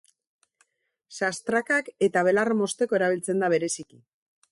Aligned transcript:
Sastrakak 1.19 1.91
eta 2.07 2.23
belarra 2.29 2.57
mozteko 2.63 2.97
erabiltzen 3.01 3.45
da 3.45 3.51
bereziki. 3.57 4.01